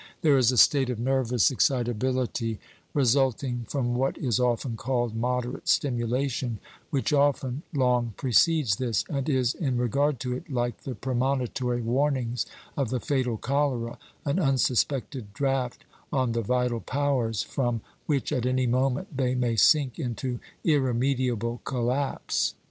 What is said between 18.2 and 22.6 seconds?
at any moment, they may sink into irremediable collapse.